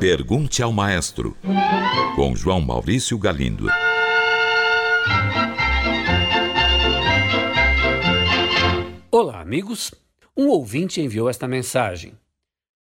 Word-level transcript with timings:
Pergunte 0.00 0.62
ao 0.62 0.72
Maestro, 0.72 1.36
com 2.14 2.34
João 2.36 2.60
Maurício 2.60 3.18
Galindo. 3.18 3.66
Olá, 9.10 9.40
amigos. 9.40 9.92
Um 10.36 10.48
ouvinte 10.48 11.00
enviou 11.00 11.28
esta 11.28 11.48
mensagem. 11.48 12.12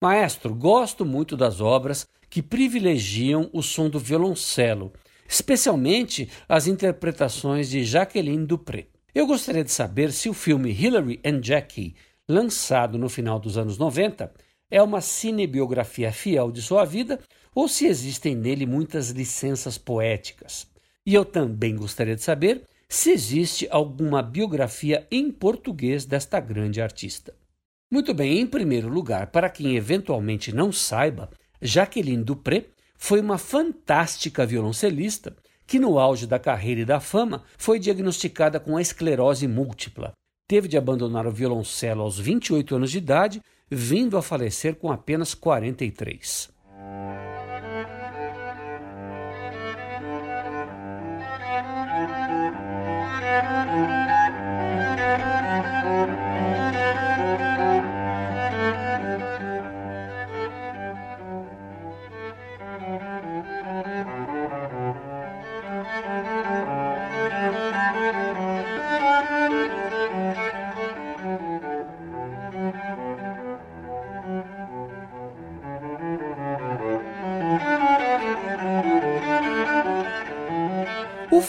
Maestro, 0.01 0.55
gosto 0.55 1.05
muito 1.05 1.37
das 1.37 1.61
obras 1.61 2.07
que 2.31 2.43
privilegiam 2.43 3.51
o 3.53 3.63
som 3.63 3.89
do 3.91 3.99
violoncelo, 3.99 4.93
especialmente 5.29 6.31
as 6.49 6.67
interpretações 6.67 7.69
de 7.69 7.83
Jacqueline 7.83 8.47
Dupré. 8.47 8.87
Eu 9.15 9.27
gostaria 9.27 9.65
de 9.65 9.73
saber 9.73 10.13
se 10.13 10.29
o 10.29 10.35
filme 10.35 10.71
Hilary 10.71 11.21
and 11.25 11.41
Jackie, 11.43 11.97
lançado 12.29 12.97
no 12.97 13.09
final 13.09 13.41
dos 13.41 13.59
anos 13.59 13.77
90, 13.77 14.31
é 14.71 14.83
uma 14.83 15.01
cinebiografia 15.01 16.13
fiel 16.13 16.51
de 16.51 16.63
sua 16.63 16.85
vida 16.85 17.21
ou 17.55 17.69
se 17.69 17.87
existem 17.87 18.35
nele 18.35 18.67
muitas 18.67 19.11
licenças 19.11 19.79
poéticas. 19.79 20.67
E 21.05 21.15
eu 21.15 21.25
também 21.25 21.75
gostaria 21.75 22.15
de 22.15 22.23
saber 22.23 22.63
se 22.89 23.11
existe 23.11 23.69
alguma 23.71 24.23
biografia 24.23 25.07
em 25.11 25.31
português 25.31 26.05
desta 26.05 26.41
grande 26.41 26.81
artista. 26.81 27.35
Muito 27.91 28.13
bem, 28.13 28.39
em 28.39 28.47
primeiro 28.47 28.89
lugar, 28.89 29.29
para 29.29 29.49
quem 29.49 29.77
eventualmente 29.77 30.55
não 30.55 30.71
saiba, 30.71 31.31
Jacqueline 31.61 32.23
Dupré 32.23 32.67
foi 32.97 33.21
uma 33.21 33.39
fantástica 33.39 34.45
violoncelista 34.45 35.35
que, 35.67 35.79
no 35.79 35.99
auge 35.99 36.27
da 36.27 36.39
carreira 36.39 36.81
e 36.81 36.85
da 36.85 37.01
fama, 37.01 37.45
foi 37.57 37.79
diagnosticada 37.79 38.59
com 38.61 38.77
a 38.77 38.83
esclerose 38.83 39.47
múltipla. 39.47 40.13
Teve 40.47 40.67
de 40.67 40.79
abandonar 40.79 41.27
o 41.27 41.33
violoncelo 41.33 42.03
aos 42.03 42.19
28 42.19 42.77
anos 42.77 42.91
de 42.91 42.99
idade, 42.99 43.43
vindo 43.71 44.17
a 44.17 44.23
falecer 44.23 44.77
com 44.77 44.91
apenas 44.91 45.35
43. 45.35 46.51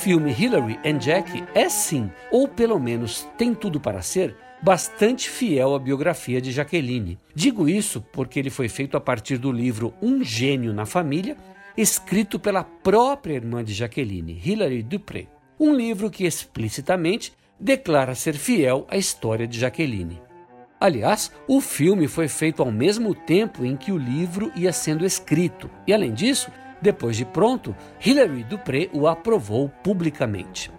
Filme 0.10 0.32
Hillary 0.32 0.80
and 0.84 0.98
Jack 0.98 1.44
é 1.54 1.70
sim, 1.70 2.10
ou 2.32 2.48
pelo 2.48 2.80
menos 2.80 3.30
tem 3.38 3.54
tudo 3.54 3.80
para 3.80 4.02
ser, 4.02 4.36
bastante 4.60 5.30
fiel 5.30 5.76
à 5.76 5.80
biografia 5.80 6.42
de 6.42 6.52
Jaqueline. 6.52 7.20
Digo 7.36 7.70
isso 7.70 8.02
porque 8.12 8.40
ele 8.40 8.50
foi 8.50 8.68
feito 8.68 8.98
a 8.98 9.00
partir 9.00 9.38
do 9.38 9.52
livro 9.52 9.94
Um 10.02 10.24
Gênio 10.24 10.74
na 10.74 10.88
Família, 10.88 11.38
escrito 11.78 12.40
pela 12.40 12.64
própria 12.64 13.36
irmã 13.36 13.64
de 13.64 13.72
Jaqueline, 13.72 14.42
Hilary 14.44 14.82
Dupré. 14.82 15.28
Um 15.60 15.76
livro 15.76 16.10
que 16.10 16.26
explicitamente 16.26 17.32
declara 17.60 18.16
ser 18.16 18.34
fiel 18.34 18.88
à 18.90 18.98
história 18.98 19.48
de 19.48 19.60
Jaqueline. 19.60 20.20
Aliás, 20.80 21.32
o 21.48 21.62
filme 21.62 22.08
foi 22.08 22.28
feito 22.28 22.64
ao 22.64 22.72
mesmo 22.72 23.14
tempo 23.14 23.64
em 23.64 23.78
que 23.78 23.92
o 23.92 23.98
livro 24.00 24.52
ia 24.56 24.74
sendo 24.74 25.06
escrito, 25.06 25.70
e 25.86 25.94
além 25.94 26.16
disso, 26.16 26.50
depois 26.82 27.18
de 27.18 27.26
pronto, 27.26 27.76
Hilary 28.04 28.44
Dupré 28.44 28.90
o 28.94 29.08
aprovou 29.08 29.70
publicamente. 29.84 30.72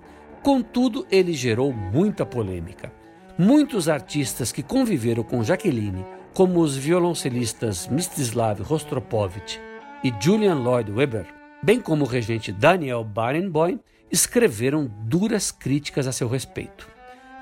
Contudo, 0.43 1.07
ele 1.11 1.35
gerou 1.35 1.73
muita 1.73 2.25
polêmica. 2.25 2.93
Muitos 3.39 3.89
artistas 3.89 4.53
que 4.53 4.63
conviveram 4.63 5.23
com 5.23 5.45
Jaqueline, 5.45 6.05
como 6.35 6.61
os 6.61 6.77
violoncelistas 6.77 7.87
Mstislav 7.89 8.63
Rostropovich 8.63 9.61
e 10.03 10.13
Julian 10.21 10.55
Lloyd 10.55 10.91
Webber, 10.91 11.27
bem 11.63 11.81
como 11.81 12.05
o 12.05 12.09
regente 12.09 12.53
Daniel 12.53 13.05
Barenboim, 13.05 13.81
escreveram 14.11 14.91
duras 15.05 15.51
críticas 15.51 16.07
a 16.07 16.13
seu 16.13 16.29
respeito. 16.29 16.89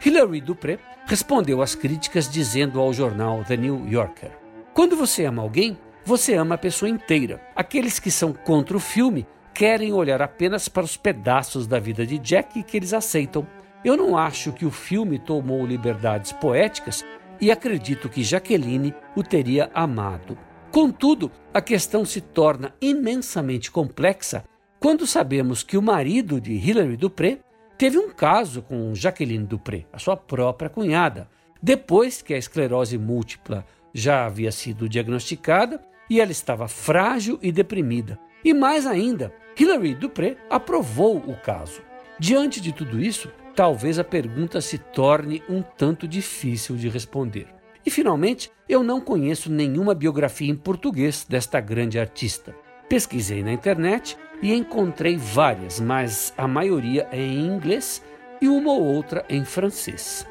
Hilary 0.05 0.41
Dupré 0.41 0.79
respondeu 1.07 1.63
às 1.63 1.75
críticas 1.75 2.29
dizendo 2.29 2.81
ao 2.81 2.93
jornal 2.93 3.45
The 3.45 3.57
New 3.57 3.89
Yorker: 3.89 4.31
Quando 4.75 4.97
você 4.97 5.25
ama 5.25 5.43
alguém, 5.43 5.79
você 6.09 6.33
ama 6.33 6.55
a 6.55 6.59
pessoa 6.59 6.89
inteira. 6.89 7.39
Aqueles 7.55 7.99
que 7.99 8.11
são 8.11 8.33
contra 8.33 8.75
o 8.75 8.81
filme 8.81 9.27
querem 9.53 9.93
olhar 9.93 10.23
apenas 10.23 10.67
para 10.67 10.83
os 10.83 10.97
pedaços 10.97 11.67
da 11.67 11.79
vida 11.79 12.07
de 12.07 12.19
Jack 12.19 12.63
que 12.63 12.79
eles 12.79 12.95
aceitam. 12.95 13.47
Eu 13.85 13.95
não 13.95 14.17
acho 14.17 14.53
que 14.53 14.65
o 14.65 14.71
filme 14.71 15.19
tomou 15.19 15.67
liberdades 15.67 16.33
poéticas 16.33 17.05
e 17.39 17.51
acredito 17.51 18.09
que 18.09 18.25
Jaqueline 18.25 18.95
o 19.15 19.23
teria 19.23 19.71
amado. 19.75 20.39
Contudo, 20.73 21.31
a 21.53 21.61
questão 21.61 22.07
se 22.07 22.23
torna 22.23 22.75
imensamente 22.81 23.71
complexa 23.71 24.45
quando 24.81 25.07
sabemos 25.07 25.63
que 25.63 25.77
o 25.77 25.83
marido 25.83 26.41
de 26.41 26.55
Hilary 26.55 26.97
Dupré 26.97 27.41
teve 27.77 27.99
um 27.99 28.09
caso 28.09 28.63
com 28.63 28.95
Jacqueline 28.95 29.45
Dupré, 29.45 29.85
a 29.93 29.99
sua 29.99 30.17
própria 30.17 30.71
cunhada, 30.71 31.29
depois 31.63 32.23
que 32.23 32.33
a 32.33 32.39
esclerose 32.39 32.97
múltipla 32.97 33.67
já 33.93 34.25
havia 34.25 34.51
sido 34.51 34.89
diagnosticada 34.89 35.83
e 36.09 36.21
ela 36.21 36.33
estava 36.33 36.69
frágil 36.69 37.39
e 37.43 37.53
deprimida. 37.53 38.19
E 38.45 38.55
mais 38.55 38.87
ainda, 38.87 39.33
Hilary 39.59 39.95
Dupré 39.95 40.37
aprovou 40.49 41.17
o 41.17 41.37
caso. 41.37 41.83
Diante 42.19 42.61
de 42.61 42.73
tudo 42.73 43.01
isso, 43.01 43.31
talvez 43.55 43.99
a 43.99 44.05
pergunta 44.05 44.61
se 44.61 44.79
torne 44.79 45.43
um 45.49 45.63
tanto 45.63 46.07
difícil 46.07 46.77
de 46.77 46.89
responder. 46.89 47.47
E 47.85 47.91
finalmente, 47.91 48.51
eu 48.69 48.83
não 48.83 49.01
conheço 49.01 49.51
nenhuma 49.51 49.95
biografia 49.95 50.51
em 50.51 50.55
português 50.55 51.27
desta 51.29 51.61
grande 51.61 51.99
artista. 51.99 52.55
Pesquisei 52.89 53.43
na 53.43 53.53
internet 53.53 54.17
e 54.43 54.53
encontrei 54.53 55.17
várias, 55.17 55.81
mas 55.81 56.33
a 56.37 56.47
maioria 56.47 57.09
é 57.11 57.21
em 57.21 57.47
inglês 57.47 58.03
e 58.41 58.49
uma 58.49 58.73
ou 58.73 58.83
outra 58.83 59.25
em 59.29 59.45
francês. 59.45 60.27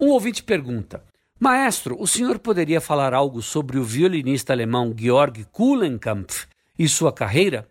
Um 0.00 0.08
ouvinte 0.08 0.42
pergunta: 0.42 1.02
Maestro, 1.44 1.94
o 2.00 2.06
senhor 2.06 2.38
poderia 2.38 2.80
falar 2.80 3.12
algo 3.12 3.42
sobre 3.42 3.76
o 3.78 3.84
violinista 3.84 4.54
alemão 4.54 4.94
Georg 4.96 5.44
Kuhlenkampf 5.52 6.46
e 6.78 6.88
sua 6.88 7.12
carreira? 7.12 7.68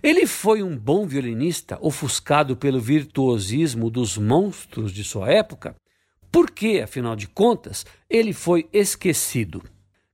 Ele 0.00 0.24
foi 0.24 0.62
um 0.62 0.78
bom 0.78 1.04
violinista, 1.04 1.76
ofuscado 1.80 2.56
pelo 2.56 2.78
virtuosismo 2.78 3.90
dos 3.90 4.16
monstros 4.16 4.92
de 4.92 5.02
sua 5.02 5.32
época? 5.32 5.74
Por 6.30 6.48
que, 6.48 6.80
afinal 6.80 7.16
de 7.16 7.26
contas, 7.26 7.84
ele 8.08 8.32
foi 8.32 8.68
esquecido? 8.72 9.64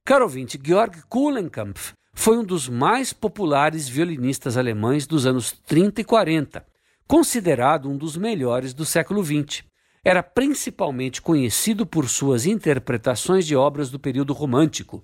Caro 0.02 0.24
ouvinte, 0.24 0.58
Georg 0.64 1.02
Kuhlenkampf 1.06 1.92
foi 2.14 2.38
um 2.38 2.44
dos 2.44 2.70
mais 2.70 3.12
populares 3.12 3.86
violinistas 3.86 4.56
alemães 4.56 5.06
dos 5.06 5.26
anos 5.26 5.52
30 5.52 6.00
e 6.00 6.04
40, 6.04 6.64
considerado 7.06 7.86
um 7.86 7.98
dos 7.98 8.16
melhores 8.16 8.72
do 8.72 8.86
século 8.86 9.22
XX 9.22 9.62
era 10.04 10.22
principalmente 10.22 11.22
conhecido 11.22 11.86
por 11.86 12.08
suas 12.08 12.44
interpretações 12.44 13.46
de 13.46 13.56
obras 13.56 13.90
do 13.90 13.98
período 13.98 14.32
romântico. 14.32 15.02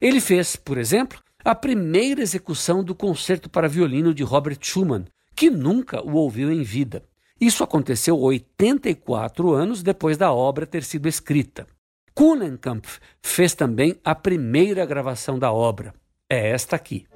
Ele 0.00 0.20
fez, 0.20 0.56
por 0.56 0.76
exemplo, 0.76 1.20
a 1.44 1.54
primeira 1.54 2.20
execução 2.20 2.84
do 2.84 2.94
concerto 2.94 3.48
para 3.48 3.68
violino 3.68 4.12
de 4.12 4.22
Robert 4.22 4.58
Schumann, 4.60 5.06
que 5.34 5.48
nunca 5.48 6.02
o 6.02 6.14
ouviu 6.14 6.52
em 6.52 6.62
vida. 6.62 7.02
Isso 7.40 7.64
aconteceu 7.64 8.18
84 8.20 9.52
anos 9.52 9.82
depois 9.82 10.16
da 10.16 10.32
obra 10.32 10.66
ter 10.66 10.84
sido 10.84 11.08
escrita. 11.08 11.66
Kuhnenkampf 12.14 13.00
fez 13.22 13.54
também 13.54 13.98
a 14.04 14.14
primeira 14.14 14.84
gravação 14.84 15.38
da 15.38 15.50
obra. 15.50 15.94
É 16.28 16.50
esta 16.50 16.76
aqui. 16.76 17.06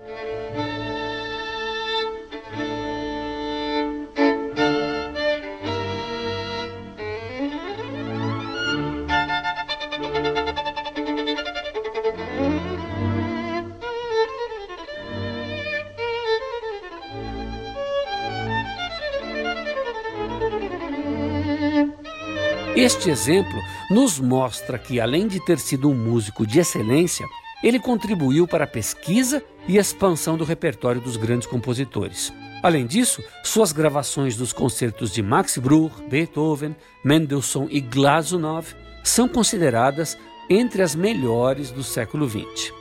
Este 22.76 23.08
exemplo 23.08 23.58
nos 23.90 24.20
mostra 24.20 24.78
que, 24.78 25.00
além 25.00 25.26
de 25.26 25.40
ter 25.40 25.58
sido 25.58 25.88
um 25.88 25.94
músico 25.94 26.46
de 26.46 26.58
excelência, 26.58 27.26
ele 27.64 27.80
contribuiu 27.80 28.46
para 28.46 28.64
a 28.64 28.66
pesquisa 28.66 29.42
e 29.66 29.78
expansão 29.78 30.36
do 30.36 30.44
repertório 30.44 31.00
dos 31.00 31.16
grandes 31.16 31.46
compositores. 31.46 32.30
Além 32.62 32.86
disso, 32.86 33.24
suas 33.42 33.72
gravações 33.72 34.36
dos 34.36 34.52
concertos 34.52 35.10
de 35.10 35.22
Max 35.22 35.56
Bruch, 35.56 36.02
Beethoven, 36.10 36.76
Mendelssohn 37.02 37.66
e 37.70 37.80
Glazunov 37.80 38.74
são 39.02 39.26
consideradas 39.26 40.18
entre 40.50 40.82
as 40.82 40.94
melhores 40.94 41.70
do 41.70 41.82
século 41.82 42.28
XX. 42.28 42.74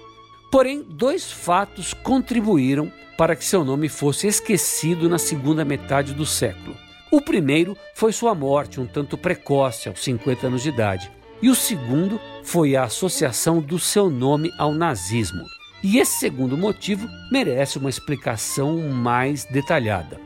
Porém, 0.51 0.83
dois 0.83 1.31
fatos 1.31 1.93
contribuíram 1.93 2.91
para 3.17 3.33
que 3.33 3.45
seu 3.45 3.63
nome 3.63 3.87
fosse 3.87 4.27
esquecido 4.27 5.07
na 5.07 5.17
segunda 5.17 5.63
metade 5.63 6.13
do 6.13 6.25
século. 6.25 6.84
O 7.11 7.21
primeiro 7.21 7.77
foi 7.93 8.11
sua 8.11 8.33
morte, 8.33 8.79
um 8.79 8.85
tanto 8.85 9.17
precoce, 9.17 9.87
aos 9.87 10.03
50 10.03 10.47
anos 10.47 10.63
de 10.63 10.69
idade, 10.69 11.11
e 11.41 11.49
o 11.49 11.55
segundo 11.55 12.19
foi 12.43 12.75
a 12.75 12.83
associação 12.83 13.61
do 13.61 13.77
seu 13.77 14.09
nome 14.09 14.51
ao 14.57 14.73
nazismo. 14.73 15.43
E 15.83 15.99
esse 15.99 16.19
segundo 16.19 16.57
motivo 16.57 17.07
merece 17.31 17.77
uma 17.77 17.89
explicação 17.89 18.77
mais 18.89 19.45
detalhada. 19.45 20.19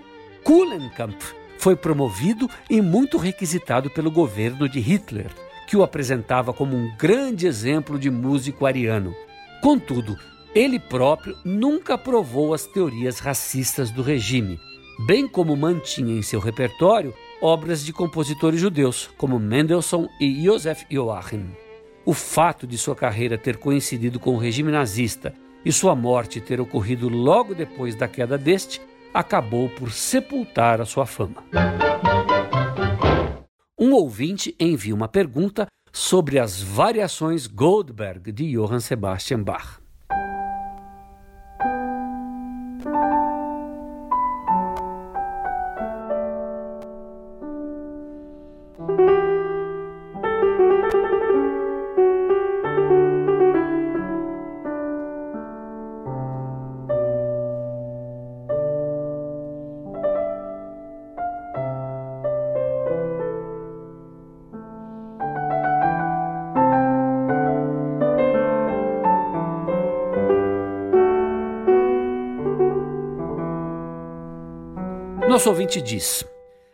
Kuhlenkamp 0.44 1.22
foi 1.58 1.76
promovido 1.76 2.50
e 2.70 2.82
muito 2.82 3.18
requisitado 3.18 3.90
pelo 3.90 4.10
governo 4.10 4.70
de 4.70 4.80
Hitler, 4.80 5.30
que 5.68 5.76
o 5.76 5.84
apresentava 5.84 6.54
como 6.54 6.76
um 6.76 6.96
grande 6.98 7.46
exemplo 7.46 8.00
de 8.00 8.10
músico 8.10 8.66
ariano. 8.66 9.14
Contudo, 9.62 10.18
ele 10.56 10.80
próprio 10.80 11.38
nunca 11.44 11.96
aprovou 11.96 12.54
as 12.54 12.66
teorias 12.66 13.20
racistas 13.20 13.92
do 13.92 14.02
regime, 14.02 14.60
bem 15.06 15.28
como 15.28 15.56
mantinha 15.56 16.18
em 16.18 16.22
seu 16.22 16.40
repertório 16.40 17.14
obras 17.42 17.86
de 17.86 17.94
compositores 17.94 18.60
judeus, 18.60 19.10
como 19.18 19.40
Mendelssohn 19.40 20.08
e 20.20 20.44
Joseph 20.44 20.84
Joachim. 20.92 21.50
O 22.06 22.14
fato 22.14 22.68
de 22.68 22.78
sua 22.78 22.96
carreira 22.96 23.38
ter 23.38 23.58
coincidido 23.58 24.20
com 24.20 24.36
o 24.36 24.38
regime 24.38 24.72
nazista 24.72 25.34
e 25.64 25.72
sua 25.72 25.96
morte 25.96 26.42
ter 26.42 26.60
ocorrido 26.60 27.08
logo 27.08 27.56
depois 27.56 27.96
da 27.96 28.08
queda 28.08 28.38
deste 28.38 28.82
acabou 29.14 29.70
por 29.70 29.92
sepultar 29.92 30.82
a 30.82 30.86
sua 30.86 31.06
fama. 31.06 31.44
Um 33.78 33.94
ouvinte 33.94 34.54
envia 34.60 34.94
uma 34.94 35.08
pergunta 35.08 35.66
sobre 35.94 36.40
as 36.40 36.62
variações 36.62 37.48
Goldberg 37.48 38.32
de 38.32 38.52
Johann 38.52 38.82
Sebastian 38.82 39.42
Bach. 39.44 39.80
Nosso 75.40 75.52
ouvinte 75.52 75.82
diz: 75.82 76.26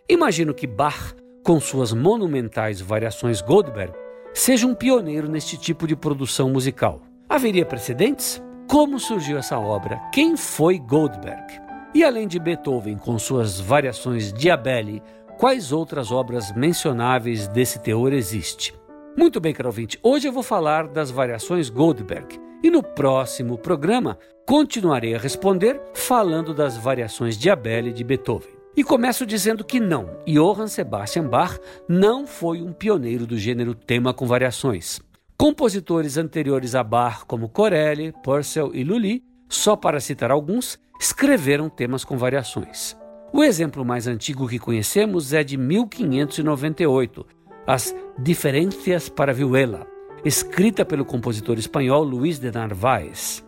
Imagino 0.09 0.51
que 0.51 0.65
Bach, 0.65 1.13
com 1.44 1.59
suas 1.59 1.94
monumentais 1.94 2.81
variações 2.81 3.39
Goldberg, 3.39 3.94
seja 4.33 4.65
um 4.65 4.73
pioneiro 4.73 5.29
neste 5.29 5.56
tipo 5.56 5.85
de 5.85 5.95
produção 5.95 6.50
musical. 6.50 7.00
Haveria 7.29 7.63
precedentes? 7.63 8.41
Como 8.67 9.00
surgiu 9.00 9.38
essa 9.38 9.59
obra? 9.59 10.01
Quem 10.12 10.35
foi 10.35 10.79
Goldberg? 10.79 11.45
E 11.94 12.03
além 12.03 12.27
de 12.27 12.39
Beethoven, 12.39 12.97
com 12.97 13.19
suas 13.19 13.59
variações 13.59 14.33
Diabelli, 14.33 15.00
quais 15.38 15.71
outras 15.71 16.11
obras 16.11 16.51
mencionáveis 16.51 17.47
desse 17.47 17.77
teor 17.77 18.13
existe? 18.13 18.73
Muito 19.15 19.39
bem, 19.39 19.53
caro 19.53 19.69
ouvinte, 19.69 20.00
hoje 20.01 20.27
eu 20.27 20.33
vou 20.33 20.41
falar 20.41 20.88
das 20.88 21.11
variações 21.11 21.69
Goldberg 21.69 22.39
e 22.63 22.71
no 22.71 22.81
próximo 22.81 23.59
programa 23.59 24.18
continuarei 24.44 25.13
a 25.13 25.19
responder 25.19 25.79
falando 25.94 26.51
das 26.51 26.75
variações 26.75 27.38
Diabelli 27.38 27.94
de 27.94 28.03
Beethoven. 28.03 28.55
E 28.77 28.83
começo 28.83 29.25
dizendo 29.25 29.63
que 29.63 29.80
não, 29.80 30.10
Johann 30.27 30.68
Sebastian 30.68 31.30
Bach 31.30 31.57
não 31.88 32.27
foi 32.27 32.62
um 32.62 32.74
pioneiro 32.74 33.25
do 33.25 33.38
gênero 33.38 33.74
tema 33.74 34.13
com 34.13 34.27
variações. 34.27 35.00
Compositores 35.38 36.18
anteriores 36.18 36.75
a 36.75 36.83
Bach, 36.83 37.24
como 37.25 37.48
Corelli, 37.48 38.13
Purcell 38.22 38.72
e 38.74 38.83
Lully, 38.83 39.24
só 39.48 39.77
para 39.77 40.01
citar 40.01 40.30
alguns, 40.30 40.77
escreveram 41.00 41.69
temas 41.69 42.04
com 42.04 42.18
variações. 42.18 42.98
O 43.31 43.44
exemplo 43.44 43.86
mais 43.86 44.07
antigo 44.07 44.48
que 44.48 44.60
conhecemos 44.60 45.31
é 45.31 45.42
de 45.42 45.56
1598, 45.56 47.25
as 47.66 47.95
Diferencias 48.18 49.07
para 49.07 49.33
Vihuela, 49.33 49.88
escrita 50.24 50.83
pelo 50.86 51.06
compositor 51.06 51.57
espanhol 51.57 52.04
Luís 52.04 52.39
de 52.39 52.51
Narváez. 52.51 53.45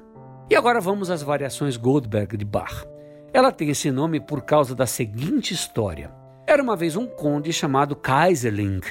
E 0.49 0.55
agora 0.55 0.79
vamos 0.79 1.09
às 1.09 1.21
variações 1.21 1.75
Goldberg 1.75 2.37
de 2.37 2.45
Bach. 2.45 2.85
Ela 3.37 3.51
tem 3.51 3.69
esse 3.69 3.91
nome 3.91 4.19
por 4.19 4.41
causa 4.41 4.73
da 4.73 4.87
seguinte 4.87 5.53
história. 5.53 6.09
Era 6.47 6.63
uma 6.63 6.75
vez 6.75 6.95
um 6.95 7.05
conde 7.05 7.53
chamado 7.53 7.95
Kaiserling. 7.95 8.81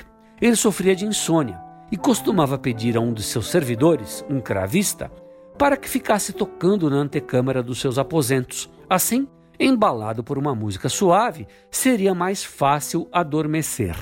Ele 0.41 0.55
sofria 0.55 0.95
de 0.95 1.05
insônia 1.05 1.61
e 1.91 1.97
costumava 1.97 2.57
pedir 2.57 2.97
a 2.97 3.01
um 3.01 3.13
de 3.13 3.25
seus 3.25 3.49
servidores, 3.49 4.25
um 4.31 4.41
cravista, 4.41 5.11
para 5.59 5.77
que 5.77 5.89
ficasse 5.89 6.33
tocando 6.33 6.89
na 6.89 6.95
antecâmara 6.95 7.61
dos 7.61 7.81
seus 7.81 7.99
aposentos. 7.99 8.71
Assim, 8.89 9.27
embalado 9.59 10.23
por 10.23 10.39
uma 10.39 10.55
música 10.55 10.89
suave, 10.89 11.49
seria 11.69 12.15
mais 12.15 12.45
fácil 12.45 13.09
adormecer. 13.11 13.97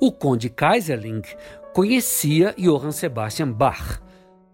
O 0.00 0.12
conde 0.12 0.48
Kaiserling 0.48 1.22
conhecia 1.74 2.54
Johann 2.56 2.92
Sebastian 2.92 3.50
Bach, 3.50 4.00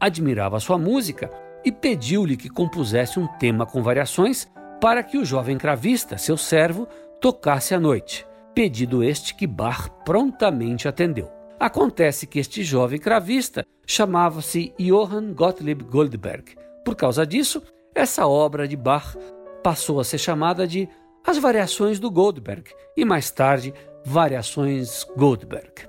admirava 0.01 0.59
sua 0.59 0.79
música 0.79 1.31
e 1.63 1.71
pediu-lhe 1.71 2.35
que 2.35 2.49
compusesse 2.49 3.21
um 3.21 3.27
tema 3.39 3.67
com 3.67 3.83
variações 3.83 4.49
para 4.81 5.03
que 5.03 5.19
o 5.19 5.25
jovem 5.25 5.59
cravista, 5.59 6.17
seu 6.17 6.37
servo, 6.37 6.87
tocasse 7.21 7.75
à 7.75 7.81
noite, 7.81 8.27
pedido 8.55 9.03
este 9.03 9.35
que 9.35 9.47
Bach 9.47 9.89
prontamente 10.05 10.87
atendeu. 10.87 11.31
Acontece 11.59 12.27
que 12.27 12.39
este 12.39 12.63
jovem 12.63 12.99
cravista 12.99 13.67
chamava-se 13.87 14.73
Johann 14.79 15.35
Gottlieb 15.35 15.83
Goldberg. 15.83 16.57
Por 16.85 16.95
causa 16.95 17.27
disso, 17.27 17.63
essa 17.95 18.27
obra 18.27 18.69
de 18.69 18.77
Bach 18.77 19.17
passou 19.63 19.99
a 19.99 20.05
ser 20.05 20.19
chamada 20.19 20.67
de 20.67 20.89
As 21.27 21.39
Variações 21.39 21.99
do 21.99 22.11
Goldberg 22.11 22.71
e 22.97 23.05
mais 23.05 23.31
tarde 23.31 23.75
Variações 24.05 25.05
Goldberg. 25.17 25.89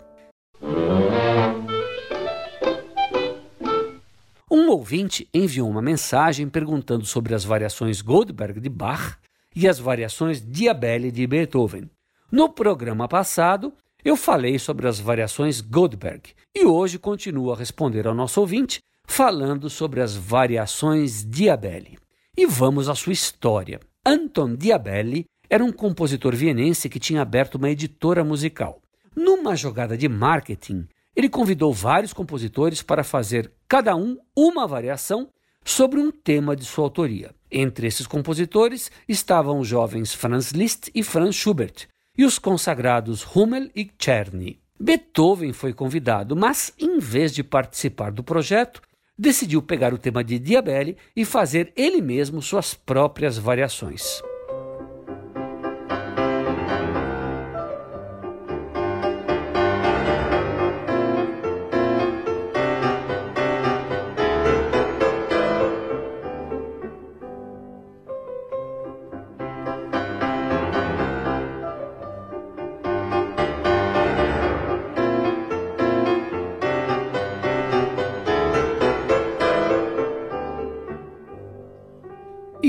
Um 4.69 4.73
ouvinte 4.73 5.27
enviou 5.33 5.67
uma 5.67 5.81
mensagem 5.81 6.47
perguntando 6.47 7.03
sobre 7.03 7.33
as 7.33 7.43
variações 7.43 8.03
Goldberg 8.03 8.59
de 8.59 8.69
Bach 8.69 9.17
e 9.55 9.67
as 9.67 9.79
variações 9.79 10.39
Diabelli 10.39 11.11
de 11.11 11.25
Beethoven. 11.25 11.89
No 12.31 12.49
programa 12.49 13.07
passado, 13.07 13.73
eu 14.05 14.15
falei 14.15 14.59
sobre 14.59 14.87
as 14.87 14.99
variações 14.99 15.59
Goldberg 15.59 16.21
e 16.55 16.65
hoje 16.65 16.99
continuo 16.99 17.51
a 17.51 17.55
responder 17.55 18.05
ao 18.05 18.13
nosso 18.13 18.39
ouvinte 18.41 18.79
falando 19.07 19.71
sobre 19.71 20.01
as 20.01 20.15
variações 20.15 21.25
Diabelli. 21.27 21.97
E 22.37 22.45
vamos 22.45 22.87
à 22.87 22.93
sua 22.93 23.13
história. 23.13 23.79
Anton 24.05 24.53
Diabelli 24.53 25.25
era 25.49 25.65
um 25.65 25.71
compositor 25.71 26.35
vienense 26.35 26.87
que 26.87 26.99
tinha 26.99 27.23
aberto 27.23 27.55
uma 27.55 27.71
editora 27.71 28.23
musical. 28.23 28.79
Numa 29.15 29.55
jogada 29.55 29.97
de 29.97 30.07
marketing, 30.07 30.87
ele 31.19 31.27
convidou 31.27 31.73
vários 31.73 32.13
compositores 32.13 32.81
para 32.81 33.03
fazer, 33.03 33.51
cada 33.67 33.93
um, 33.93 34.17
uma 34.33 34.65
variação 34.65 35.27
sobre 35.65 35.99
um 35.99 36.11
tema 36.11 36.55
de 36.55 36.63
sua 36.63 36.85
autoria. 36.85 37.35
Entre 37.51 37.87
esses 37.87 38.07
compositores 38.07 38.89
estavam 39.05 39.59
os 39.59 39.67
jovens 39.67 40.13
Franz 40.13 40.51
Liszt 40.51 40.89
e 40.95 41.03
Franz 41.03 41.35
Schubert, 41.35 41.89
e 42.17 42.23
os 42.23 42.39
consagrados 42.39 43.25
Hummel 43.35 43.69
e 43.75 43.83
Czerny. 43.83 44.61
Beethoven 44.79 45.51
foi 45.51 45.73
convidado, 45.73 46.37
mas, 46.37 46.71
em 46.79 46.99
vez 46.99 47.33
de 47.33 47.43
participar 47.43 48.13
do 48.13 48.23
projeto, 48.23 48.81
decidiu 49.17 49.61
pegar 49.61 49.93
o 49.93 49.97
tema 49.97 50.23
de 50.23 50.39
Diabelli 50.39 50.95
e 51.13 51.25
fazer 51.25 51.73
ele 51.75 52.01
mesmo 52.01 52.41
suas 52.41 52.73
próprias 52.73 53.37
variações. 53.37 54.21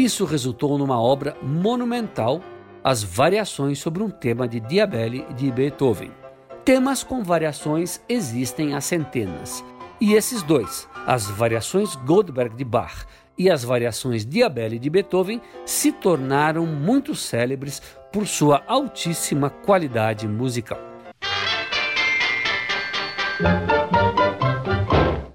Isso 0.00 0.24
resultou 0.24 0.78
numa 0.78 0.98
obra 0.98 1.36
monumental, 1.42 2.40
As 2.82 3.02
Variações 3.02 3.78
sobre 3.78 4.02
um 4.02 4.08
tema 4.08 4.48
de 4.48 4.58
Diabelli 4.58 5.26
de 5.34 5.52
Beethoven. 5.52 6.10
Temas 6.64 7.04
com 7.04 7.22
variações 7.22 8.00
existem 8.08 8.72
a 8.72 8.80
centenas. 8.80 9.62
E 10.00 10.14
esses 10.14 10.42
dois, 10.42 10.88
as 11.06 11.26
variações 11.26 11.96
Goldberg 11.96 12.56
de 12.56 12.64
Bach 12.64 13.04
e 13.36 13.50
as 13.50 13.62
variações 13.62 14.24
Diabelli 14.24 14.78
de 14.78 14.88
Beethoven, 14.88 15.38
se 15.66 15.92
tornaram 15.92 16.64
muito 16.64 17.14
célebres 17.14 17.82
por 18.10 18.26
sua 18.26 18.64
altíssima 18.66 19.50
qualidade 19.50 20.26
musical. 20.26 20.80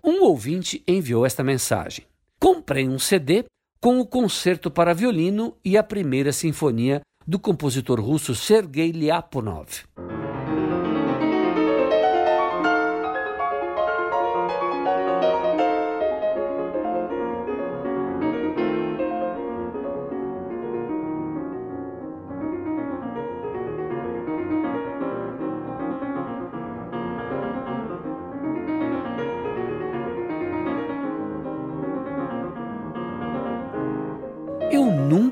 Um 0.03 0.23
ouvinte 0.23 0.83
enviou 0.87 1.23
esta 1.23 1.43
mensagem: 1.43 2.03
Comprei 2.39 2.89
um 2.89 2.97
CD 2.97 3.45
com 3.85 3.99
o 3.99 4.05
concerto 4.07 4.71
para 4.71 4.95
violino 4.95 5.57
e 5.63 5.77
a 5.77 5.83
primeira 5.83 6.33
sinfonia 6.33 7.01
do 7.27 7.37
compositor 7.37 8.01
russo 8.01 8.33
Sergei 8.33 8.91
Lyapunov. 8.91 9.83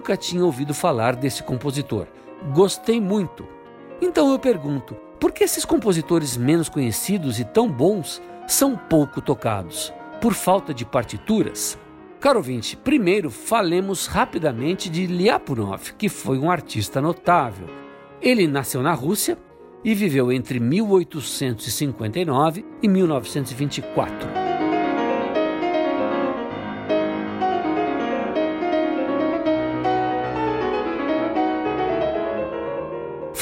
Nunca 0.04 0.18
tinha 0.18 0.44
ouvido 0.44 0.74
falar 0.74 1.16
desse 1.16 1.42
compositor. 1.42 2.08
Gostei 2.54 3.00
muito. 3.00 3.48
Então 4.02 4.34
eu 4.34 4.38
pergunto: 4.38 4.94
por 5.18 5.32
que 5.32 5.46
esses 5.46 5.64
compositores 5.64 6.36
menos 6.36 6.68
conhecidos 6.68 7.40
e 7.40 7.46
tão 7.46 7.72
bons 7.72 8.22
são 8.46 8.76
pouco 8.76 9.22
tocados? 9.22 9.94
Por 10.20 10.34
falta 10.34 10.74
de 10.74 10.84
partituras? 10.84 11.80
Caro 12.20 12.40
ouvinte, 12.40 12.76
primeiro 12.76 13.30
falemos 13.30 14.08
rapidamente 14.08 14.90
de 14.90 15.08
Lyapunov, 15.08 15.94
que 15.98 16.10
foi 16.10 16.38
um 16.38 16.52
artista 16.52 17.02
notável. 17.02 17.70
Ele 18.22 18.46
nasceu 18.46 18.84
na 18.84 18.94
Rússia 18.94 19.38
e 19.86 19.96
viveu 19.96 20.34
entre 20.34 20.60
1859 20.60 22.66
e 22.82 22.90
1924. 22.90 24.43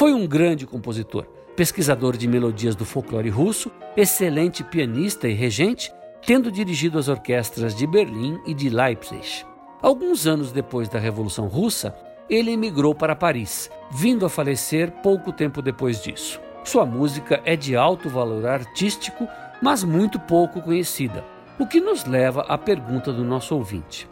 Foi 0.01 0.15
um 0.15 0.25
grande 0.25 0.65
compositor, 0.65 1.27
pesquisador 1.55 2.17
de 2.17 2.27
melodias 2.27 2.75
do 2.75 2.83
folclore 2.83 3.29
russo, 3.29 3.71
excelente 3.95 4.63
pianista 4.63 5.27
e 5.27 5.33
regente, 5.33 5.93
tendo 6.25 6.51
dirigido 6.51 6.97
as 6.97 7.07
orquestras 7.07 7.75
de 7.75 7.85
Berlim 7.85 8.39
e 8.47 8.51
de 8.55 8.67
Leipzig. 8.67 9.45
Alguns 9.79 10.25
anos 10.25 10.51
depois 10.51 10.89
da 10.89 10.97
Revolução 10.97 11.45
Russa, 11.45 11.95
ele 12.27 12.49
emigrou 12.49 12.95
para 12.95 13.15
Paris, 13.15 13.69
vindo 13.91 14.25
a 14.25 14.29
falecer 14.29 14.89
pouco 15.03 15.31
tempo 15.31 15.61
depois 15.61 16.01
disso. 16.01 16.41
Sua 16.63 16.83
música 16.83 17.39
é 17.45 17.55
de 17.55 17.75
alto 17.75 18.09
valor 18.09 18.47
artístico, 18.47 19.27
mas 19.61 19.83
muito 19.83 20.19
pouco 20.21 20.63
conhecida, 20.63 21.23
o 21.59 21.67
que 21.67 21.79
nos 21.79 22.05
leva 22.05 22.41
à 22.49 22.57
pergunta 22.57 23.13
do 23.13 23.23
nosso 23.23 23.53
ouvinte. 23.53 24.09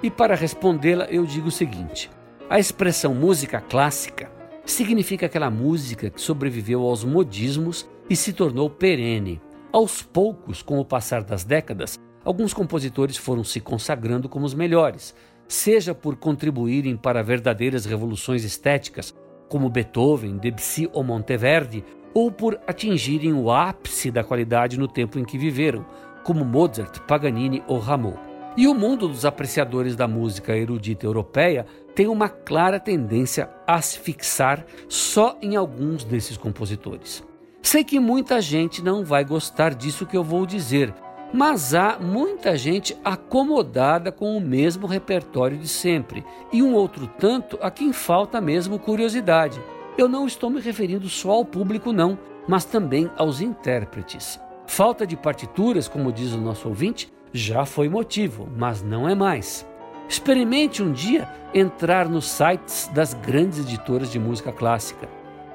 E 0.00 0.12
para 0.12 0.36
respondê-la, 0.36 1.06
eu 1.06 1.26
digo 1.26 1.48
o 1.48 1.50
seguinte: 1.50 2.08
a 2.48 2.60
expressão 2.60 3.12
música 3.12 3.60
clássica 3.60 4.32
significa 4.64 5.26
aquela 5.26 5.50
música 5.50 6.10
que 6.10 6.20
sobreviveu 6.20 6.82
aos 6.82 7.04
modismos 7.04 7.88
e 8.08 8.16
se 8.16 8.32
tornou 8.32 8.68
perene. 8.68 9.40
Aos 9.72 10.02
poucos, 10.02 10.62
com 10.62 10.78
o 10.78 10.84
passar 10.84 11.22
das 11.22 11.44
décadas, 11.44 11.98
alguns 12.24 12.54
compositores 12.54 13.16
foram 13.16 13.42
se 13.42 13.60
consagrando 13.60 14.28
como 14.28 14.46
os 14.46 14.54
melhores, 14.54 15.14
seja 15.48 15.94
por 15.94 16.16
contribuírem 16.16 16.96
para 16.96 17.22
verdadeiras 17.22 17.84
revoluções 17.84 18.44
estéticas, 18.44 19.14
como 19.48 19.68
Beethoven, 19.68 20.38
Debussy 20.38 20.88
ou 20.92 21.04
Monteverdi, 21.04 21.84
ou 22.14 22.30
por 22.30 22.58
atingirem 22.66 23.32
o 23.32 23.50
ápice 23.50 24.10
da 24.10 24.22
qualidade 24.22 24.78
no 24.78 24.86
tempo 24.86 25.18
em 25.18 25.24
que 25.24 25.36
viveram, 25.36 25.84
como 26.22 26.44
Mozart, 26.44 27.00
Paganini 27.00 27.62
ou 27.66 27.78
Rameau. 27.78 28.33
E 28.56 28.68
o 28.68 28.74
mundo 28.74 29.08
dos 29.08 29.24
apreciadores 29.24 29.96
da 29.96 30.06
música 30.06 30.56
erudita 30.56 31.04
europeia 31.04 31.66
tem 31.92 32.06
uma 32.06 32.28
clara 32.28 32.78
tendência 32.78 33.50
a 33.66 33.80
se 33.80 33.98
fixar 33.98 34.64
só 34.88 35.36
em 35.42 35.56
alguns 35.56 36.04
desses 36.04 36.36
compositores. 36.36 37.24
Sei 37.60 37.82
que 37.82 37.98
muita 37.98 38.40
gente 38.40 38.82
não 38.82 39.04
vai 39.04 39.24
gostar 39.24 39.74
disso 39.74 40.06
que 40.06 40.16
eu 40.16 40.22
vou 40.22 40.46
dizer, 40.46 40.94
mas 41.32 41.74
há 41.74 41.98
muita 41.98 42.56
gente 42.56 42.96
acomodada 43.04 44.12
com 44.12 44.36
o 44.36 44.40
mesmo 44.40 44.86
repertório 44.86 45.58
de 45.58 45.66
sempre 45.66 46.24
e 46.52 46.62
um 46.62 46.74
outro 46.74 47.08
tanto 47.18 47.58
a 47.60 47.72
quem 47.72 47.92
falta 47.92 48.40
mesmo 48.40 48.78
curiosidade. 48.78 49.60
Eu 49.98 50.08
não 50.08 50.28
estou 50.28 50.48
me 50.48 50.60
referindo 50.60 51.08
só 51.08 51.32
ao 51.32 51.44
público, 51.44 51.92
não, 51.92 52.16
mas 52.46 52.64
também 52.64 53.10
aos 53.16 53.40
intérpretes. 53.40 54.38
Falta 54.64 55.04
de 55.04 55.16
partituras, 55.16 55.88
como 55.88 56.12
diz 56.12 56.32
o 56.32 56.40
nosso 56.40 56.68
ouvinte, 56.68 57.12
já 57.34 57.66
foi 57.66 57.88
motivo, 57.88 58.48
mas 58.56 58.80
não 58.80 59.08
é 59.08 59.14
mais. 59.14 59.66
Experimente 60.08 60.80
um 60.80 60.92
dia 60.92 61.28
entrar 61.52 62.08
nos 62.08 62.30
sites 62.30 62.88
das 62.94 63.12
grandes 63.12 63.58
editoras 63.58 64.10
de 64.12 64.20
música 64.20 64.52
clássica. 64.52 65.08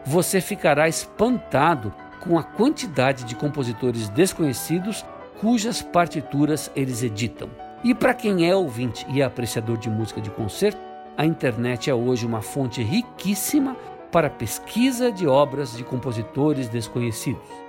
Você 0.06 0.42
ficará 0.42 0.90
espantado 0.90 1.94
com 2.20 2.38
a 2.38 2.44
quantidade 2.44 3.24
de 3.24 3.34
compositores 3.34 4.10
desconhecidos 4.10 5.06
cujas 5.40 5.82
partituras 5.82 6.70
eles 6.76 7.02
editam. 7.02 7.50
E 7.82 7.96
para 7.96 8.14
quem 8.14 8.50
é 8.50 8.54
ouvinte 8.54 9.06
e 9.10 9.24
apreciador 9.24 9.78
de 9.78 9.90
música 9.90 10.20
de 10.20 10.30
concerto, 10.30 10.82
a 11.18 11.26
internet 11.26 11.90
é 11.90 11.94
hoje 11.94 12.26
uma 12.26 12.42
fonte 12.42 12.84
riquíssima 12.84 13.78
para 14.12 14.30
pesquisa 14.30 15.12
de 15.12 15.26
obras 15.28 15.78
de 15.78 15.84
compositores 15.84 16.68
desconhecidos. 16.68 17.69